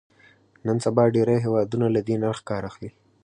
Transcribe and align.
نن 0.65 0.77
سبا 0.85 1.03
ډېری 1.15 1.37
هېوادونه 1.45 1.85
له 1.95 2.01
دې 2.07 2.15
نرخ 2.23 2.39
کار 2.49 2.63
اخلي. 2.69 2.89